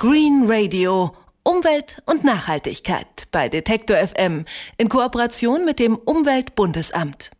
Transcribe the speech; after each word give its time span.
Green 0.00 0.44
Radio. 0.46 1.14
Umwelt 1.44 2.02
und 2.06 2.24
Nachhaltigkeit 2.24 3.28
bei 3.32 3.50
Detektor 3.50 3.98
FM 3.98 4.46
in 4.78 4.88
Kooperation 4.88 5.66
mit 5.66 5.78
dem 5.78 5.94
Umweltbundesamt. 5.94 7.30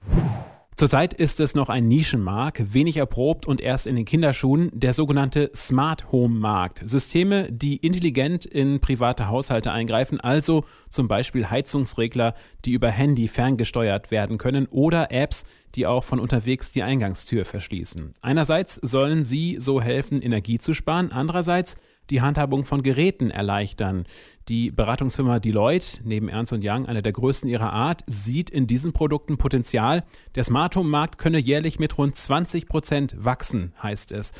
Zurzeit 0.76 1.14
ist 1.14 1.40
es 1.40 1.54
noch 1.54 1.70
ein 1.70 1.88
Nischenmarkt, 1.88 2.74
wenig 2.74 2.98
erprobt 2.98 3.46
und 3.46 3.62
erst 3.62 3.86
in 3.86 3.96
den 3.96 4.04
Kinderschuhen, 4.04 4.70
der 4.74 4.92
sogenannte 4.92 5.50
Smart 5.54 6.12
Home 6.12 6.38
Markt. 6.38 6.82
Systeme, 6.84 7.50
die 7.50 7.76
intelligent 7.76 8.44
in 8.44 8.78
private 8.80 9.28
Haushalte 9.28 9.72
eingreifen, 9.72 10.20
also 10.20 10.64
zum 10.90 11.08
Beispiel 11.08 11.48
Heizungsregler, 11.48 12.34
die 12.66 12.72
über 12.72 12.90
Handy 12.90 13.28
ferngesteuert 13.28 14.10
werden 14.10 14.36
können 14.36 14.66
oder 14.70 15.10
Apps, 15.10 15.44
die 15.74 15.86
auch 15.86 16.04
von 16.04 16.20
unterwegs 16.20 16.70
die 16.72 16.82
Eingangstür 16.82 17.46
verschließen. 17.46 18.12
Einerseits 18.20 18.74
sollen 18.74 19.24
sie 19.24 19.56
so 19.58 19.80
helfen, 19.80 20.20
Energie 20.20 20.58
zu 20.58 20.74
sparen, 20.74 21.10
andererseits 21.10 21.76
die 22.10 22.20
Handhabung 22.20 22.64
von 22.64 22.82
Geräten 22.82 23.30
erleichtern. 23.30 24.04
Die 24.48 24.70
Beratungsfirma 24.70 25.38
Deloitte, 25.38 26.00
neben 26.04 26.28
Ernst 26.28 26.52
Young 26.52 26.86
einer 26.86 27.02
der 27.02 27.12
größten 27.12 27.48
ihrer 27.48 27.72
Art, 27.72 28.02
sieht 28.06 28.50
in 28.50 28.66
diesen 28.66 28.92
Produkten 28.92 29.38
Potenzial. 29.38 30.02
Der 30.34 30.44
Smart 30.44 30.74
Home 30.76 30.88
Markt 30.88 31.18
könne 31.18 31.38
jährlich 31.38 31.78
mit 31.78 31.96
rund 31.98 32.16
20 32.16 32.66
Prozent 32.66 33.14
wachsen, 33.16 33.72
heißt 33.82 34.12
es. 34.12 34.32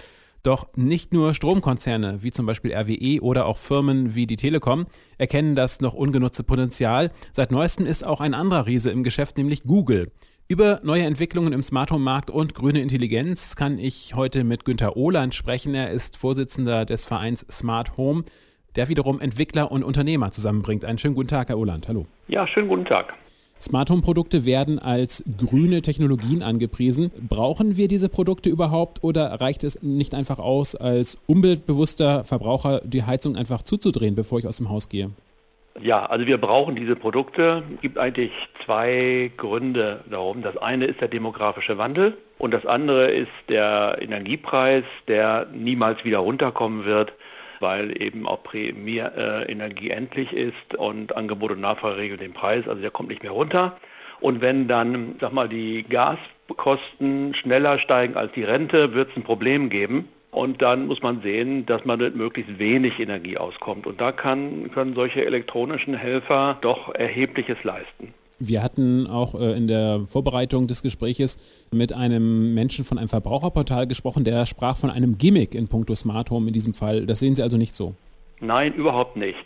Doch 0.43 0.69
nicht 0.75 1.13
nur 1.13 1.35
Stromkonzerne 1.35 2.23
wie 2.23 2.33
zum 2.33 2.47
Beispiel 2.47 2.73
RWE 2.73 3.21
oder 3.23 3.45
auch 3.47 3.59
Firmen 3.59 4.15
wie 4.15 4.27
die 4.27 4.37
Telekom 4.37 4.87
erkennen 5.19 5.55
das 5.55 5.81
noch 5.81 5.93
ungenutzte 5.93 6.45
Potenzial. 6.45 7.11
Seit 7.31 7.51
neuestem 7.53 7.85
ist 7.85 8.07
auch 8.07 8.21
ein 8.21 8.33
anderer 8.33 8.67
Riese 8.67 8.91
im 8.91 9.03
Geschäft, 9.03 9.37
nämlich 9.37 9.65
Google. 9.65 10.11
Über 10.51 10.81
neue 10.83 11.05
Entwicklungen 11.05 11.53
im 11.53 11.63
Smart 11.63 11.93
Home 11.93 12.03
Markt 12.03 12.29
und 12.29 12.57
grüne 12.57 12.81
Intelligenz 12.81 13.55
kann 13.55 13.79
ich 13.79 14.17
heute 14.17 14.43
mit 14.43 14.65
Günter 14.65 14.97
Ohland 14.97 15.33
sprechen. 15.33 15.77
Er 15.77 15.91
ist 15.93 16.17
Vorsitzender 16.17 16.85
des 16.85 17.05
Vereins 17.05 17.47
Smart 17.49 17.97
Home, 17.97 18.25
der 18.75 18.89
wiederum 18.89 19.21
Entwickler 19.21 19.71
und 19.71 19.85
Unternehmer 19.85 20.33
zusammenbringt. 20.33 20.85
Einen 20.85 20.99
schönen 20.99 21.15
guten 21.15 21.29
Tag, 21.29 21.51
Herr 21.51 21.57
Ohland. 21.57 21.87
Hallo. 21.87 22.07
Ja, 22.27 22.49
schönen 22.49 22.67
guten 22.67 22.85
Tag. 22.85 23.15
Smart 23.61 23.91
Home 23.91 24.03
Produkte 24.03 24.45
werden 24.45 24.81
als 24.81 25.23
grüne 25.39 25.83
Technologien 25.83 26.43
angepriesen. 26.43 27.13
Brauchen 27.29 27.77
wir 27.77 27.87
diese 27.87 28.09
Produkte 28.09 28.51
überhaupt 28.51 29.05
oder 29.05 29.41
reicht 29.41 29.63
es 29.63 29.81
nicht 29.83 30.15
einfach 30.15 30.41
aus, 30.41 30.75
als 30.75 31.17
umweltbewusster 31.29 32.25
Verbraucher 32.25 32.81
die 32.85 33.05
Heizung 33.05 33.37
einfach 33.37 33.63
zuzudrehen, 33.63 34.17
bevor 34.17 34.41
ich 34.41 34.49
aus 34.49 34.57
dem 34.57 34.69
Haus 34.69 34.89
gehe? 34.89 35.11
Ja, 35.79 36.05
also 36.05 36.27
wir 36.27 36.39
brauchen 36.39 36.75
diese 36.75 36.97
Produkte. 36.97 37.63
Es 37.77 37.81
gibt 37.81 37.97
eigentlich 37.97 38.33
zwei 38.65 39.31
Gründe 39.37 40.03
darum. 40.11 40.43
Das 40.43 40.57
eine 40.57 40.87
ist 40.87 41.01
der 41.01 41.09
demografische 41.09 41.79
Wandel 41.79 42.19
und 42.39 42.53
das 42.53 42.67
andere 42.67 43.11
ist 43.11 43.31
der 43.49 43.99
Energiepreis, 44.01 44.85
der 45.07 45.47
niemals 45.53 46.05
wieder 46.05 46.19
runterkommen 46.19 46.85
wird, 46.85 47.13
weil 47.61 48.01
eben 48.03 48.27
auch 48.27 48.43
Primärenergie 48.43 49.91
endlich 49.91 50.33
ist 50.33 50.75
und 50.77 51.17
Angebot 51.17 51.53
und 51.53 51.61
Nachfrage 51.61 51.99
regeln 51.99 52.21
den 52.21 52.35
Preis, 52.35 52.67
also 52.67 52.81
der 52.81 52.91
kommt 52.91 53.09
nicht 53.09 53.23
mehr 53.23 53.33
runter. 53.33 53.77
Und 54.21 54.41
wenn 54.41 54.69
dann, 54.69 55.17
sag 55.21 55.33
mal, 55.33 55.49
die 55.49 55.85
Gaskosten 55.85 57.35
schneller 57.35 57.79
steigen 57.79 58.17
als 58.17 58.33
die 58.33 58.45
Rente, 58.45 58.93
wird 58.93 59.11
es 59.11 59.17
ein 59.17 59.23
Problem 59.23 59.71
geben. 59.71 60.09
Und 60.31 60.63
dann 60.63 60.87
muss 60.87 61.03
man 61.03 61.23
sehen, 61.23 61.67
dass 61.67 61.85
man 61.85 61.99
mit 61.99 62.15
möglichst 62.15 62.59
wenig 62.59 63.01
Energie 63.01 63.37
auskommt. 63.37 63.87
Und 63.87 64.01
da 64.01 64.13
kann, 64.13 64.71
können 64.73 64.95
solche 64.95 65.25
elektronischen 65.25 65.95
Helfer 65.95 66.59
doch 66.61 66.95
erhebliches 66.95 67.63
leisten. 67.65 68.15
Wir 68.39 68.63
hatten 68.63 69.07
auch 69.07 69.35
äh, 69.35 69.53
in 69.53 69.67
der 69.67 70.07
Vorbereitung 70.07 70.67
des 70.67 70.83
Gespräches 70.83 71.67
mit 71.73 71.93
einem 71.93 72.55
Menschen 72.55 72.85
von 72.85 72.97
einem 72.97 73.09
Verbraucherportal 73.09 73.87
gesprochen, 73.87 74.25
der 74.25 74.47
sprach 74.47 74.79
von 74.79 74.89
einem 74.89 75.19
Gimmick 75.19 75.55
in 75.55 75.69
puncto 75.69 75.95
Smart 75.95 76.31
Home 76.31 76.47
in 76.47 76.55
diesem 76.55 76.73
Fall. 76.73 77.05
Das 77.05 77.21
sehen 77.21 77.35
Sie 77.35 77.43
also 77.43 77.59
nicht 77.59 77.75
so? 77.75 77.95
Nein, 78.41 78.73
überhaupt 78.73 79.17
nicht. 79.17 79.39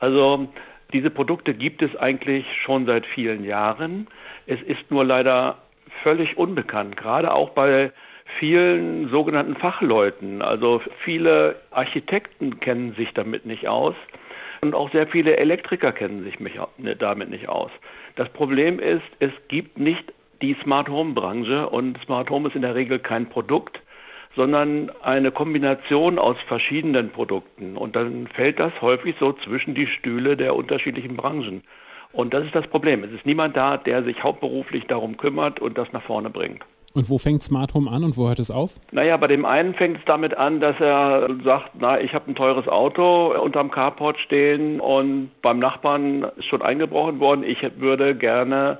Also 0.00 0.48
diese 0.92 1.08
Produkte 1.08 1.54
gibt 1.54 1.80
es 1.80 1.96
eigentlich 1.96 2.44
schon 2.60 2.84
seit 2.84 3.06
vielen 3.06 3.44
Jahren. 3.44 4.08
Es 4.46 4.60
ist 4.60 4.90
nur 4.90 5.04
leider 5.04 5.56
völlig 6.02 6.36
unbekannt, 6.36 6.96
gerade 6.96 7.32
auch 7.32 7.50
bei 7.50 7.92
vielen 8.38 9.08
sogenannten 9.08 9.56
Fachleuten. 9.56 10.42
Also 10.42 10.82
viele 11.04 11.56
Architekten 11.70 12.60
kennen 12.60 12.94
sich 12.94 13.12
damit 13.14 13.46
nicht 13.46 13.68
aus 13.68 13.94
und 14.60 14.74
auch 14.74 14.90
sehr 14.92 15.06
viele 15.06 15.36
Elektriker 15.36 15.92
kennen 15.92 16.24
sich 16.24 16.38
ne, 16.40 16.96
damit 16.96 17.30
nicht 17.30 17.48
aus. 17.48 17.70
Das 18.16 18.28
Problem 18.28 18.78
ist, 18.78 19.02
es 19.18 19.32
gibt 19.48 19.78
nicht 19.78 20.12
die 20.40 20.56
Smart 20.62 20.88
Home 20.88 21.14
Branche 21.14 21.68
und 21.68 21.98
Smart 22.04 22.30
Home 22.30 22.48
ist 22.48 22.56
in 22.56 22.62
der 22.62 22.74
Regel 22.74 22.98
kein 22.98 23.28
Produkt, 23.28 23.80
sondern 24.34 24.90
eine 25.02 25.30
Kombination 25.30 26.18
aus 26.18 26.36
verschiedenen 26.46 27.10
Produkten. 27.10 27.76
Und 27.76 27.96
dann 27.96 28.26
fällt 28.28 28.58
das 28.58 28.72
häufig 28.80 29.16
so 29.18 29.32
zwischen 29.32 29.74
die 29.74 29.86
Stühle 29.86 30.36
der 30.36 30.54
unterschiedlichen 30.56 31.16
Branchen. 31.16 31.62
Und 32.12 32.34
das 32.34 32.44
ist 32.44 32.54
das 32.54 32.66
Problem. 32.66 33.04
Es 33.04 33.12
ist 33.12 33.26
niemand 33.26 33.56
da, 33.56 33.76
der 33.76 34.02
sich 34.02 34.22
hauptberuflich 34.22 34.86
darum 34.86 35.16
kümmert 35.16 35.60
und 35.60 35.78
das 35.78 35.92
nach 35.92 36.02
vorne 36.02 36.30
bringt. 36.30 36.64
Und 36.94 37.08
wo 37.08 37.16
fängt 37.16 37.42
Smart 37.42 37.72
Home 37.74 37.90
an 37.90 38.04
und 38.04 38.16
wo 38.16 38.28
hört 38.28 38.38
es 38.38 38.50
auf? 38.50 38.78
Naja, 38.90 39.16
bei 39.16 39.26
dem 39.26 39.44
einen 39.46 39.74
fängt 39.74 39.98
es 39.98 40.04
damit 40.04 40.36
an, 40.36 40.60
dass 40.60 40.78
er 40.78 41.28
sagt, 41.42 41.70
na, 41.78 41.98
ich 42.00 42.14
habe 42.14 42.30
ein 42.30 42.34
teures 42.34 42.68
Auto 42.68 43.34
unterm 43.42 43.70
Carport 43.70 44.18
stehen 44.18 44.78
und 44.78 45.30
beim 45.40 45.58
Nachbarn 45.58 46.26
ist 46.36 46.46
schon 46.46 46.60
eingebrochen 46.60 47.18
worden. 47.18 47.44
Ich 47.44 47.62
würde 47.78 48.14
gerne 48.14 48.78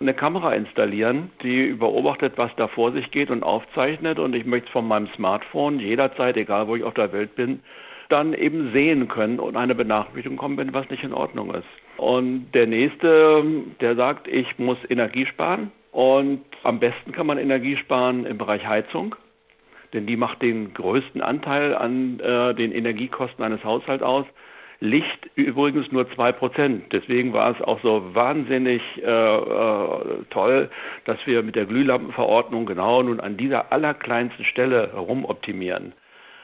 eine 0.00 0.14
Kamera 0.14 0.52
installieren, 0.54 1.30
die 1.42 1.72
beobachtet, 1.72 2.32
was 2.36 2.50
da 2.56 2.66
vor 2.66 2.90
sich 2.90 3.12
geht 3.12 3.30
und 3.30 3.44
aufzeichnet. 3.44 4.18
Und 4.18 4.34
ich 4.34 4.44
möchte 4.44 4.66
es 4.66 4.72
von 4.72 4.88
meinem 4.88 5.08
Smartphone 5.14 5.78
jederzeit, 5.78 6.36
egal 6.36 6.66
wo 6.66 6.74
ich 6.74 6.82
auf 6.82 6.94
der 6.94 7.12
Welt 7.12 7.36
bin, 7.36 7.60
dann 8.08 8.34
eben 8.34 8.72
sehen 8.72 9.06
können 9.06 9.38
und 9.38 9.56
eine 9.56 9.76
Benachrichtigung 9.76 10.36
kommen, 10.36 10.56
wenn 10.58 10.74
was 10.74 10.90
nicht 10.90 11.04
in 11.04 11.14
Ordnung 11.14 11.54
ist. 11.54 11.64
Und 11.96 12.50
der 12.52 12.66
nächste, 12.66 13.44
der 13.80 13.94
sagt, 13.94 14.26
ich 14.26 14.58
muss 14.58 14.78
Energie 14.88 15.26
sparen 15.26 15.70
und 15.92 16.42
am 16.62 16.80
besten 16.80 17.12
kann 17.12 17.26
man 17.26 17.38
Energie 17.38 17.76
sparen 17.76 18.24
im 18.24 18.38
Bereich 18.38 18.66
Heizung, 18.66 19.14
denn 19.92 20.06
die 20.06 20.16
macht 20.16 20.40
den 20.42 20.72
größten 20.72 21.20
Anteil 21.20 21.74
an 21.76 22.18
äh, 22.18 22.54
den 22.54 22.72
Energiekosten 22.72 23.44
eines 23.44 23.62
Haushalts 23.62 24.02
aus. 24.02 24.24
Licht 24.80 25.30
übrigens 25.36 25.92
nur 25.92 26.04
2%. 26.04 26.80
Deswegen 26.90 27.32
war 27.32 27.54
es 27.54 27.62
auch 27.62 27.80
so 27.82 28.14
wahnsinnig 28.14 28.82
äh, 28.96 29.06
äh, 29.06 30.24
toll, 30.30 30.70
dass 31.04 31.18
wir 31.26 31.42
mit 31.44 31.54
der 31.54 31.66
Glühlampenverordnung 31.66 32.66
genau 32.66 33.02
nun 33.02 33.20
an 33.20 33.36
dieser 33.36 33.70
allerkleinsten 33.70 34.44
Stelle 34.44 34.92
rumoptimieren. 34.94 35.92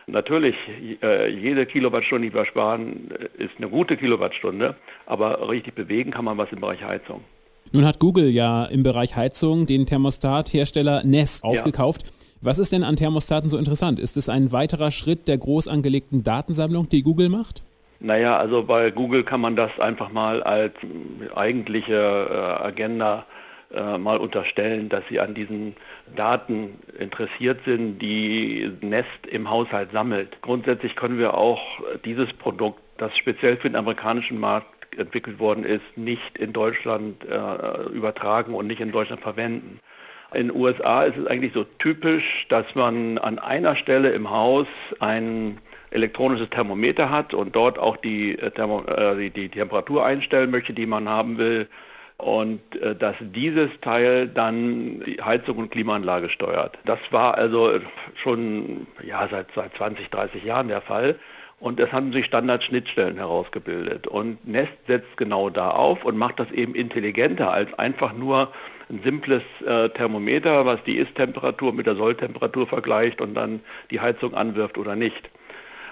Natürlich, 0.07 0.57
äh, 1.03 1.29
jede 1.29 1.67
Kilowattstunde, 1.67 2.29
die 2.29 2.35
wir 2.35 2.45
sparen, 2.45 3.11
äh, 3.11 3.43
ist 3.43 3.55
eine 3.57 3.69
gute 3.69 3.97
Kilowattstunde, 3.97 4.77
aber 5.07 5.49
richtig 5.49 5.75
bewegen 5.75 6.11
kann 6.11 6.25
man 6.27 6.39
was 6.39 6.53
im 6.53 6.61
Bereich 6.61 6.85
Heizung. 6.85 7.25
Nun 7.73 7.85
hat 7.85 8.01
Google 8.01 8.29
ja 8.31 8.65
im 8.65 8.83
Bereich 8.83 9.17
Heizung 9.17 9.67
den 9.67 9.87
Thermostathersteller 9.87 11.05
Nest 11.05 11.45
aufgekauft. 11.45 12.03
Ja. 12.03 12.13
Was 12.41 12.59
ist 12.59 12.73
denn 12.73 12.85
an 12.85 12.97
Thermostaten 12.97 13.51
so 13.51 13.59
interessant? 13.59 13.99
Ist 13.99 14.17
es 14.17 14.29
ein 14.29 14.53
weiterer 14.53 14.91
Schritt 14.91 15.29
der 15.29 15.39
groß 15.39 15.69
angelegten 15.69 16.23
Datensammlung, 16.23 16.89
die 16.89 17.03
Google 17.03 17.29
macht? 17.29 17.63
Naja, 18.01 18.37
also 18.37 18.63
bei 18.63 18.91
Google 18.91 19.25
kann 19.25 19.41
man 19.41 19.57
das 19.57 19.79
einfach 19.81 20.13
mal 20.13 20.43
als 20.43 20.75
eigentliche 21.35 21.95
äh, 21.95 22.65
Agenda 22.65 23.27
äh, 23.75 23.99
mal 23.99 24.19
unterstellen, 24.19 24.89
dass 24.89 25.03
sie 25.11 25.19
an 25.19 25.35
diesen 25.35 25.75
Daten 26.15 26.79
interessiert 26.99 27.61
sind, 27.65 27.99
die 27.99 28.71
Nest 28.81 29.27
im 29.29 29.51
Haushalt 29.51 29.91
sammelt. 29.93 30.41
Grundsätzlich 30.43 30.95
können 30.95 31.19
wir 31.19 31.35
auch 31.35 31.61
dieses 32.05 32.33
Produkt, 32.35 32.81
das 32.99 33.17
speziell 33.17 33.57
für 33.57 33.69
den 33.69 33.77
amerikanischen 33.77 34.39
Markt 34.39 34.78
entwickelt 34.99 35.39
worden 35.39 35.65
ist, 35.65 35.97
nicht 35.97 36.37
in 36.39 36.53
Deutschland 36.53 37.25
äh, 37.25 37.89
übertragen 37.91 38.55
und 38.55 38.67
nicht 38.67 38.81
in 38.81 38.93
Deutschland 38.93 39.23
verwenden. 39.23 39.81
In 40.35 40.49
den 40.49 40.57
USA 40.57 41.05
ist 41.05 41.17
es 41.17 41.27
eigentlich 41.27 41.55
so 41.55 41.65
typisch, 41.65 42.47
dass 42.51 42.75
man 42.75 43.17
an 43.17 43.39
einer 43.39 43.77
Stelle 43.77 44.11
im 44.11 44.29
Haus 44.31 44.67
ein 45.01 45.59
elektronisches 45.91 46.51
Thermometer 46.51 47.11
hat 47.11 47.33
und 47.33 47.57
dort 47.57 47.79
auch 47.79 47.97
die, 47.97 48.39
äh, 48.39 48.51
Thermo, 48.51 48.85
äh, 48.85 49.17
die, 49.17 49.31
die, 49.31 49.49
Temperatur 49.49 50.05
einstellen 50.05 50.51
möchte, 50.51 50.75
die 50.75 50.87
man 50.87 51.09
haben 51.09 51.39
will. 51.39 51.69
Und 52.19 52.61
äh, 52.83 52.97
dass 52.97 53.15
dieses 53.21 53.71
Teil 53.81 54.27
dann 54.29 55.05
Heizung 55.25 55.57
und 55.59 55.71
Klimaanlage 55.71 56.29
steuert. 56.29 56.77
Das 56.85 56.99
war 57.11 57.39
also 57.39 57.79
schon 58.23 58.89
ja, 59.03 59.29
seit, 59.31 59.47
seit 59.55 59.75
20, 59.77 60.11
30 60.11 60.45
Jahren 60.45 60.69
der 60.69 60.81
Fall. 60.81 61.17
Und 61.61 61.81
es 61.81 61.91
haben 61.93 62.13
sich 62.13 62.27
Standardschnittstellen 62.27 63.17
herausgebildet. 63.17 64.07
Und 64.07 64.47
Nest 64.47 64.73
setzt 64.87 65.17
genau 65.17 65.51
da 65.51 65.71
auf 65.71 66.05
und 66.05 66.17
macht 66.17 66.39
das 66.39 66.51
eben 66.53 66.75
intelligenter 66.75 67.53
als 67.53 67.77
einfach 67.79 68.13
nur 68.13 68.53
ein 68.89 69.01
simples 69.03 69.43
äh, 69.67 69.89
Thermometer, 69.91 70.65
was 70.65 70.83
die 70.85 70.97
Ist-Temperatur 70.97 71.73
mit 71.73 71.87
der 71.87 71.97
Solltemperatur 71.97 72.67
vergleicht 72.67 73.21
und 73.21 73.35
dann 73.35 73.61
die 73.91 74.01
Heizung 74.01 74.35
anwirft 74.35 74.79
oder 74.79 74.95
nicht. 74.95 75.31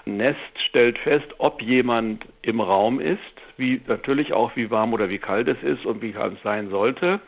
Nest 0.05 0.39
stellt 0.57 0.99
fest, 0.99 1.27
ob 1.39 1.61
jemand 1.61 2.25
im 2.43 2.61
Raum 2.61 3.01
ist, 3.01 3.19
wie 3.57 3.81
natürlich 3.89 4.33
auch 4.33 4.55
wie 4.55 4.71
warm 4.71 4.93
oder 4.93 5.11
wie 5.11 5.19
kalt 5.19 5.49
es 5.49 5.63
ist 5.63 5.85
und 5.85 6.01
wie 6.01 6.13
kalt 6.13 6.35
es 6.35 6.43
sein 6.43 6.71
sollte 6.71 7.21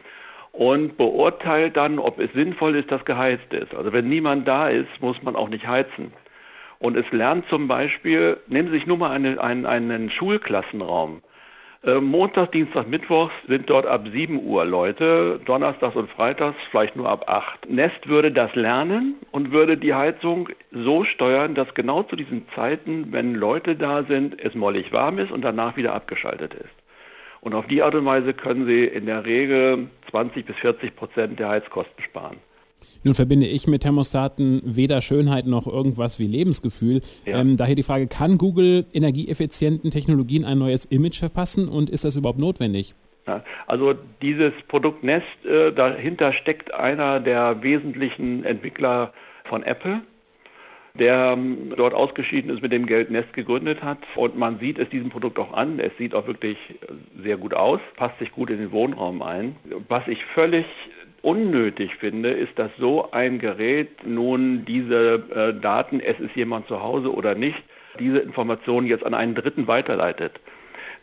und 0.52 0.96
beurteilt 0.96 1.76
dann, 1.76 1.98
ob 1.98 2.18
es 2.18 2.32
sinnvoll 2.32 2.76
ist, 2.76 2.90
dass 2.90 3.04
geheizt 3.04 3.52
ist. 3.52 3.74
Also 3.74 3.92
wenn 3.92 4.08
niemand 4.08 4.46
da 4.46 4.68
ist, 4.68 4.88
muss 5.00 5.22
man 5.22 5.36
auch 5.36 5.48
nicht 5.48 5.66
heizen. 5.66 6.12
Und 6.78 6.96
es 6.96 7.10
lernt 7.10 7.48
zum 7.48 7.66
Beispiel, 7.66 8.38
nehmen 8.46 8.68
Sie 8.68 8.74
sich 8.74 8.86
nur 8.86 8.98
mal 8.98 9.10
eine, 9.10 9.40
einen, 9.42 9.66
einen 9.66 10.10
Schulklassenraum. 10.10 11.22
Äh, 11.84 12.00
Montag, 12.00 12.52
Dienstag, 12.52 12.88
Mittwoch 12.88 13.30
sind 13.46 13.70
dort 13.70 13.86
ab 13.86 14.06
7 14.12 14.42
Uhr 14.44 14.64
Leute, 14.64 15.40
Donnerstags 15.44 15.94
und 15.94 16.10
Freitags 16.10 16.56
vielleicht 16.70 16.96
nur 16.96 17.08
ab 17.08 17.24
8. 17.28 17.70
Nest 17.70 18.08
würde 18.08 18.32
das 18.32 18.54
lernen 18.54 19.14
und 19.30 19.52
würde 19.52 19.76
die 19.76 19.94
Heizung 19.94 20.48
so 20.72 21.04
steuern, 21.04 21.54
dass 21.54 21.74
genau 21.74 22.02
zu 22.02 22.16
diesen 22.16 22.46
Zeiten, 22.54 23.12
wenn 23.12 23.34
Leute 23.34 23.76
da 23.76 24.02
sind, 24.02 24.40
es 24.40 24.54
mollig 24.54 24.92
warm 24.92 25.18
ist 25.18 25.30
und 25.30 25.42
danach 25.42 25.76
wieder 25.76 25.94
abgeschaltet 25.94 26.54
ist. 26.54 26.74
Und 27.40 27.54
auf 27.54 27.66
die 27.68 27.82
Art 27.82 27.94
und 27.94 28.04
Weise 28.04 28.34
können 28.34 28.66
Sie 28.66 28.84
in 28.84 29.06
der 29.06 29.24
Regel 29.24 29.88
20 30.10 30.46
bis 30.46 30.56
40 30.56 30.96
Prozent 30.96 31.38
der 31.38 31.48
Heizkosten 31.48 32.02
sparen. 32.02 32.38
Nun 33.04 33.14
verbinde 33.14 33.46
ich 33.46 33.66
mit 33.66 33.82
Thermostaten 33.82 34.62
weder 34.64 35.00
Schönheit 35.00 35.46
noch 35.46 35.66
irgendwas 35.66 36.18
wie 36.18 36.26
Lebensgefühl. 36.26 37.00
Ja. 37.24 37.40
Ähm, 37.40 37.56
daher 37.56 37.74
die 37.74 37.82
Frage, 37.82 38.06
kann 38.06 38.38
Google 38.38 38.86
energieeffizienten 38.92 39.90
Technologien 39.90 40.44
ein 40.44 40.58
neues 40.58 40.84
Image 40.84 41.18
verpassen 41.18 41.68
und 41.68 41.90
ist 41.90 42.04
das 42.04 42.16
überhaupt 42.16 42.40
notwendig? 42.40 42.94
Ja, 43.26 43.44
also 43.66 43.94
dieses 44.22 44.52
Produkt 44.68 45.04
Nest, 45.04 45.26
äh, 45.44 45.70
dahinter 45.72 46.32
steckt 46.32 46.72
einer 46.72 47.20
der 47.20 47.62
wesentlichen 47.62 48.42
Entwickler 48.44 49.12
von 49.44 49.62
Apple, 49.62 50.00
der 50.94 51.34
ähm, 51.36 51.74
dort 51.76 51.92
ausgeschieden 51.92 52.50
ist, 52.50 52.62
mit 52.62 52.72
dem 52.72 52.86
Geld 52.86 53.10
Nest 53.10 53.34
gegründet 53.34 53.82
hat. 53.82 53.98
Und 54.16 54.38
man 54.38 54.58
sieht 54.58 54.78
es 54.78 54.88
diesem 54.88 55.10
Produkt 55.10 55.38
auch 55.38 55.52
an. 55.52 55.78
Es 55.78 55.92
sieht 55.98 56.14
auch 56.14 56.26
wirklich 56.26 56.56
sehr 57.22 57.36
gut 57.36 57.52
aus, 57.52 57.80
passt 57.96 58.18
sich 58.18 58.32
gut 58.32 58.48
in 58.48 58.58
den 58.58 58.72
Wohnraum 58.72 59.20
ein. 59.20 59.56
Was 59.88 60.08
ich 60.08 60.24
völlig 60.34 60.64
unnötig 61.28 61.94
finde, 61.96 62.30
ist, 62.30 62.58
dass 62.58 62.70
so 62.78 63.10
ein 63.10 63.38
Gerät 63.38 64.06
nun 64.06 64.64
diese 64.64 65.22
äh, 65.34 65.60
Daten, 65.60 66.00
es 66.00 66.18
ist 66.18 66.34
jemand 66.34 66.66
zu 66.68 66.82
Hause 66.82 67.12
oder 67.12 67.34
nicht, 67.34 67.62
diese 68.00 68.18
Informationen 68.20 68.86
jetzt 68.86 69.04
an 69.04 69.12
einen 69.12 69.34
Dritten 69.34 69.66
weiterleitet. 69.66 70.40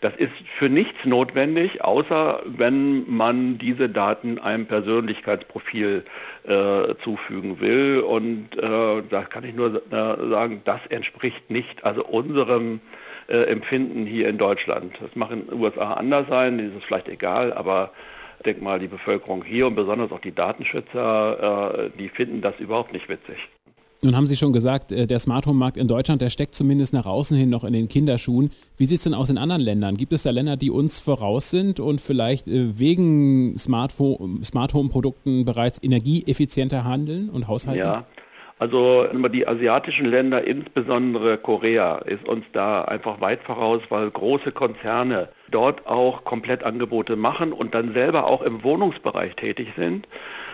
Das 0.02 0.16
ist 0.16 0.34
für 0.58 0.68
nichts 0.68 1.06
notwendig, 1.06 1.84
außer 1.84 2.42
wenn 2.46 3.08
man 3.08 3.60
diese 3.60 3.88
Daten 3.88 4.40
einem 4.40 4.66
Persönlichkeitsprofil 4.66 6.04
äh, 6.44 6.96
zufügen 7.04 7.60
will. 7.60 8.00
Und 8.00 8.50
äh, 8.58 9.04
da 9.08 9.22
kann 9.24 9.44
ich 9.44 9.54
nur 9.54 9.76
äh, 9.76 10.30
sagen, 10.30 10.62
das 10.66 10.82
entspricht 10.90 11.52
nicht 11.52 11.86
also 11.86 12.04
unserem 12.04 12.82
äh, 13.28 13.44
Empfinden 13.44 14.08
hier 14.08 14.28
in 14.28 14.40
Deutschland. 14.40 14.98
Das 15.00 15.16
mag 15.16 15.30
in 15.30 15.46
den 15.48 15.60
USA 15.60 15.94
anders 15.94 16.28
sein, 16.30 16.58
das 16.58 16.78
ist 16.78 16.86
vielleicht 16.86 17.10
egal, 17.10 17.54
aber 17.54 17.92
ich 18.38 18.44
denke 18.44 18.64
mal, 18.64 18.80
die 18.80 18.88
Bevölkerung 18.88 19.44
hier 19.44 19.68
und 19.68 19.76
besonders 19.76 20.12
auch 20.12 20.20
die 20.20 20.34
Datenschützer, 20.34 21.86
äh, 21.86 21.90
die 21.98 22.10
finden 22.10 22.42
das 22.42 22.60
überhaupt 22.60 22.94
nicht 22.94 23.10
witzig. 23.10 23.38
Nun 24.02 24.16
haben 24.16 24.28
Sie 24.28 24.36
schon 24.36 24.54
gesagt, 24.54 24.92
äh, 24.92 25.08
der 25.08 25.20
Smart 25.20 25.48
Home 25.48 25.58
Markt 25.58 25.78
in 25.78 25.88
Deutschland, 25.88 26.22
der 26.22 26.30
steckt 26.30 26.54
zumindest 26.54 26.94
nach 26.94 27.06
außen 27.06 27.38
hin 27.38 27.50
noch 27.50 27.64
in 27.64 27.74
den 27.74 27.88
Kinderschuhen. 27.88 28.52
Wie 28.78 28.86
sieht 28.86 28.98
es 28.98 29.04
denn 29.04 29.14
aus 29.14 29.30
in 29.30 29.38
anderen 29.38 29.62
Ländern? 29.62 29.98
Gibt 29.98 30.14
es 30.14 30.24
da 30.24 30.30
Länder, 30.30 30.58
die 30.58 30.70
uns 30.70 31.00
voraus 31.00 31.50
sind 31.50 31.80
und 31.80 32.02
vielleicht 32.02 32.48
äh, 32.48 32.78
wegen 32.78 33.58
Smart, 33.58 33.94
Smart 34.44 34.74
Home 34.74 34.90
Produkten 34.90 35.46
bereits 35.46 35.82
energieeffizienter 35.82 36.84
handeln 36.84 37.30
und 37.30 37.48
haushalten? 37.48 37.80
Ja, 37.80 38.06
also 38.58 39.08
die 39.30 39.48
asiatischen 39.48 40.06
Länder, 40.06 40.46
insbesondere 40.46 41.38
Korea, 41.38 41.98
ist 41.98 42.28
uns 42.28 42.46
da 42.54 42.84
einfach 42.84 43.20
weit 43.20 43.44
voraus, 43.44 43.82
weil 43.90 44.10
große 44.10 44.52
Konzerne 44.54 45.30
dort 45.50 45.86
auch 45.88 46.24
Komplettangebote 46.24 47.18
machen 47.18 47.52
und 47.52 47.76
dann 47.76 47.94
selber 47.94 48.28
auch 48.28 48.42
im 48.42 48.64
Wohnungsbereich 48.64 49.36
tätig 49.36 49.74
sind. 49.76 50.08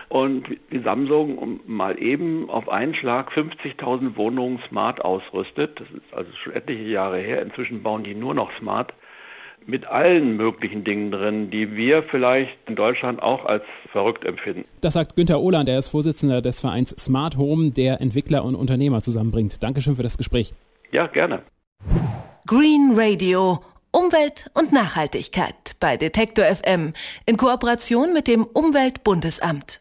Und 0.08 0.44
wie 0.68 0.80
Samsung 0.80 1.60
mal 1.64 1.98
eben 2.02 2.50
auf 2.50 2.68
einen 2.68 2.94
Schlag 2.94 3.30
50.000 3.32 4.16
Wohnungen 4.16 4.60
smart 4.68 5.02
ausrüstet. 5.02 5.80
Das 5.80 5.88
ist 5.88 6.12
also 6.12 6.30
schon 6.42 6.52
etliche 6.52 6.82
Jahre 6.82 7.18
her. 7.18 7.40
Inzwischen 7.40 7.82
bauen 7.82 8.02
die 8.02 8.14
nur 8.14 8.34
noch 8.34 8.50
smart 8.58 8.92
mit 9.66 9.86
allen 9.86 10.36
möglichen 10.36 10.84
Dingen 10.84 11.10
drin, 11.10 11.50
die 11.50 11.76
wir 11.76 12.02
vielleicht 12.02 12.56
in 12.66 12.76
Deutschland 12.76 13.22
auch 13.22 13.44
als 13.44 13.64
verrückt 13.90 14.24
empfinden. 14.24 14.64
Das 14.80 14.94
sagt 14.94 15.16
Günther 15.16 15.40
Ohland, 15.40 15.68
er 15.68 15.78
ist 15.78 15.88
Vorsitzender 15.88 16.42
des 16.42 16.60
Vereins 16.60 16.90
Smart 16.90 17.36
Home, 17.36 17.70
der 17.70 18.00
Entwickler 18.00 18.44
und 18.44 18.54
Unternehmer 18.54 19.00
zusammenbringt. 19.00 19.62
Dankeschön 19.62 19.94
für 19.94 20.02
das 20.02 20.18
Gespräch. 20.18 20.54
Ja, 20.90 21.06
gerne. 21.06 21.42
Green 22.46 22.92
Radio. 22.94 23.60
Umwelt 23.94 24.50
und 24.54 24.72
Nachhaltigkeit 24.72 25.76
bei 25.78 25.98
Detektor 25.98 26.46
FM 26.46 26.94
in 27.26 27.36
Kooperation 27.36 28.14
mit 28.14 28.26
dem 28.26 28.44
Umweltbundesamt. 28.44 29.80